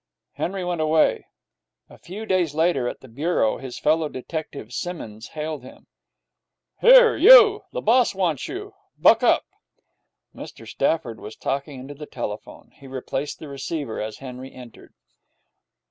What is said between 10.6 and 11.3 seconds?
Stafford